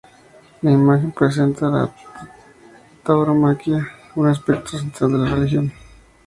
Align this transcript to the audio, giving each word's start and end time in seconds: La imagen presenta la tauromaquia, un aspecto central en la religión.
La 0.63 0.71
imagen 0.71 1.11
presenta 1.11 1.69
la 1.69 1.93
tauromaquia, 3.03 3.87
un 4.15 4.27
aspecto 4.29 4.79
central 4.79 5.11
en 5.11 5.21
la 5.25 5.29
religión. 5.35 5.71